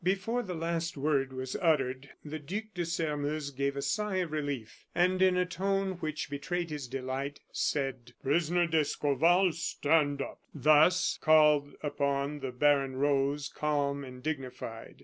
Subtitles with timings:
[0.03, 4.31] Before the last word was fairly uttered, the Duc de Sairmeuse gave a sigh of
[4.31, 11.19] relief, and in a tone which betrayed his delight, said: "Prisoner Escorval, stand up." Thus
[11.21, 14.95] called upon, the baron rose, calm and dignified.